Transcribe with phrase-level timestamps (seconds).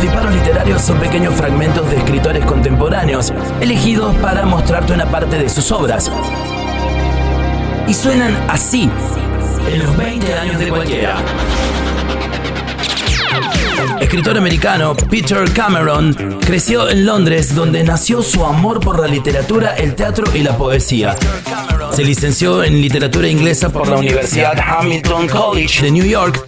[0.00, 5.46] Los disparos literarios son pequeños fragmentos de escritores contemporáneos, elegidos para mostrarte una parte de
[5.46, 6.10] sus obras.
[7.86, 8.88] Y suenan así,
[9.70, 11.16] en los 20 años de cualquiera.
[14.00, 16.14] Escritor americano Peter Cameron
[16.46, 21.14] creció en Londres donde nació su amor por la literatura, el teatro y la poesía.
[21.92, 26.46] Se licenció en literatura inglesa por la Universidad Hamilton College de New York.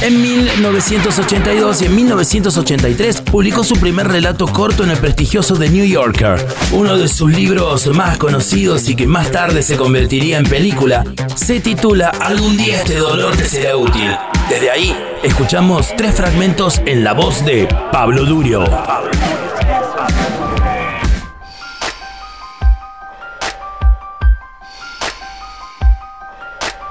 [0.00, 5.84] En 1982 y en 1983 publicó su primer relato corto en el prestigioso The New
[5.86, 6.44] Yorker.
[6.72, 11.60] Uno de sus libros más conocidos y que más tarde se convertiría en película se
[11.60, 14.16] titula Algún día este dolor te será útil.
[14.48, 18.64] Desde ahí, escuchamos tres fragmentos en la voz de Pablo Durio.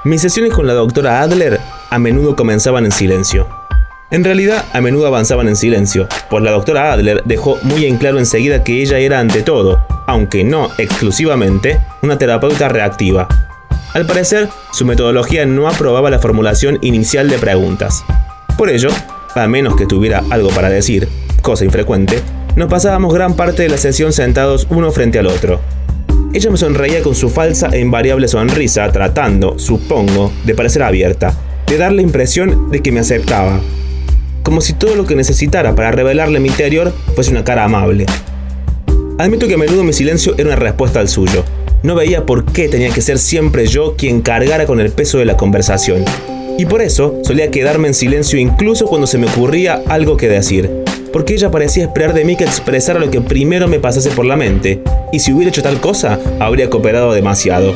[0.04, 1.58] Mis sesiones con la doctora Adler
[1.94, 3.46] a menudo comenzaban en silencio.
[4.10, 8.18] En realidad, a menudo avanzaban en silencio, pues la doctora Adler dejó muy en claro
[8.18, 13.28] enseguida que ella era ante todo, aunque no exclusivamente, una terapeuta reactiva.
[13.92, 18.04] Al parecer, su metodología no aprobaba la formulación inicial de preguntas.
[18.58, 18.88] Por ello,
[19.36, 21.08] a menos que tuviera algo para decir,
[21.42, 22.18] cosa infrecuente,
[22.56, 25.60] nos pasábamos gran parte de la sesión sentados uno frente al otro,
[26.32, 31.32] ella me sonreía con su falsa e invariable sonrisa, tratando, supongo, de parecer abierta,
[31.74, 33.60] de dar la impresión de que me aceptaba.
[34.44, 38.06] Como si todo lo que necesitara para revelarle mi interior fuese una cara amable.
[39.18, 41.44] Admito que a menudo mi silencio era una respuesta al suyo.
[41.82, 45.24] No veía por qué tenía que ser siempre yo quien cargara con el peso de
[45.24, 46.04] la conversación.
[46.58, 50.70] Y por eso solía quedarme en silencio incluso cuando se me ocurría algo que decir
[51.12, 54.34] porque ella parecía esperar de mí que expresara lo que primero me pasase por la
[54.34, 57.72] mente, y si hubiera hecho tal cosa, habría cooperado demasiado.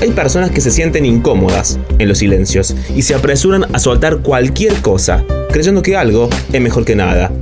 [0.00, 4.74] Hay personas que se sienten incómodas en los silencios y se apresuran a soltar cualquier
[4.74, 7.32] cosa, creyendo que algo es mejor que nada.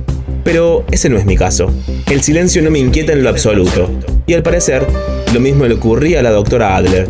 [0.43, 1.71] Pero ese no es mi caso.
[2.09, 3.91] El silencio no me inquieta en lo absoluto.
[4.25, 4.87] Y al parecer,
[5.33, 7.07] lo mismo le ocurría a la doctora Adler.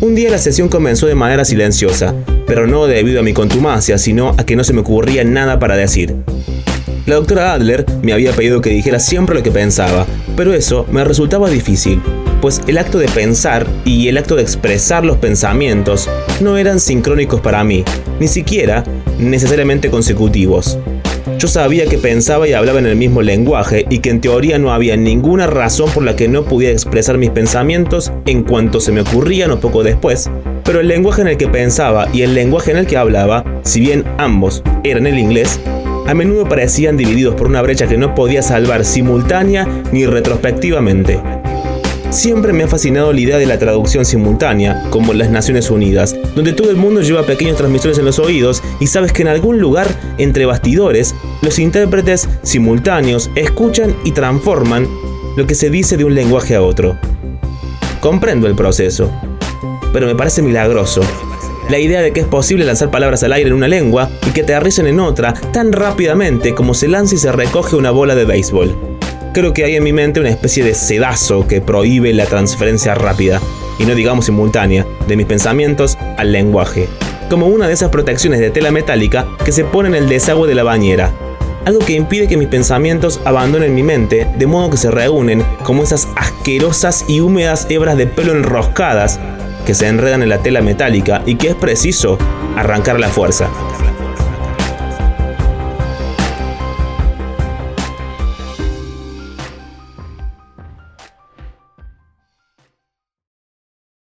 [0.00, 2.14] Un día la sesión comenzó de manera silenciosa,
[2.46, 5.76] pero no debido a mi contumacia, sino a que no se me ocurría nada para
[5.76, 6.14] decir.
[7.06, 10.06] La doctora Adler me había pedido que dijera siempre lo que pensaba,
[10.36, 12.00] pero eso me resultaba difícil,
[12.40, 16.08] pues el acto de pensar y el acto de expresar los pensamientos
[16.40, 17.84] no eran sincrónicos para mí,
[18.20, 18.84] ni siquiera
[19.18, 20.78] necesariamente consecutivos.
[21.38, 24.72] Yo sabía que pensaba y hablaba en el mismo lenguaje y que en teoría no
[24.72, 29.02] había ninguna razón por la que no pudiera expresar mis pensamientos en cuanto se me
[29.02, 30.30] ocurrían o poco después,
[30.64, 33.80] pero el lenguaje en el que pensaba y el lenguaje en el que hablaba, si
[33.80, 35.60] bien ambos eran el inglés,
[36.08, 41.20] a menudo parecían divididos por una brecha que no podía salvar simultánea ni retrospectivamente.
[42.10, 46.16] Siempre me ha fascinado la idea de la traducción simultánea, como en las Naciones Unidas,
[46.34, 49.58] donde todo el mundo lleva pequeños transmisores en los oídos y sabes que en algún
[49.58, 49.86] lugar,
[50.16, 54.88] entre bastidores, los intérpretes simultáneos escuchan y transforman
[55.36, 56.98] lo que se dice de un lenguaje a otro.
[58.00, 59.12] Comprendo el proceso,
[59.92, 61.02] pero me parece milagroso
[61.68, 64.42] la idea de que es posible lanzar palabras al aire en una lengua y que
[64.42, 68.24] te aterricen en otra tan rápidamente como se lanza y se recoge una bola de
[68.24, 68.87] béisbol.
[69.32, 73.40] Creo que hay en mi mente una especie de sedazo que prohíbe la transferencia rápida,
[73.78, 76.88] y no digamos simultánea, de mis pensamientos al lenguaje,
[77.28, 80.54] como una de esas protecciones de tela metálica que se pone en el desagüe de
[80.54, 81.12] la bañera,
[81.66, 85.82] algo que impide que mis pensamientos abandonen mi mente, de modo que se reúnen como
[85.82, 89.20] esas asquerosas y húmedas hebras de pelo enroscadas
[89.66, 92.16] que se enredan en la tela metálica y que es preciso
[92.56, 93.50] arrancar la fuerza.